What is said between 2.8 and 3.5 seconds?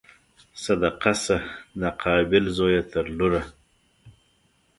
تر لوره